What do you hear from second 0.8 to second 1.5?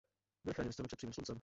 před přímým sluncem.